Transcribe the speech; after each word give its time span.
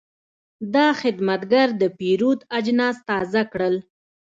دا 0.73 0.87
خدمتګر 1.01 1.67
د 1.81 1.83
پیرود 1.97 2.39
اجناس 2.57 2.97
تازه 3.09 3.41
کړل. 3.51 3.75